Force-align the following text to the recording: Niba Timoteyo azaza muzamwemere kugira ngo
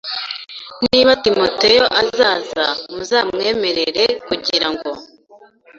Niba 0.89 1.11
Timoteyo 1.23 1.85
azaza 2.01 2.65
muzamwemere 2.93 4.03
kugira 4.27 4.67
ngo 4.73 4.91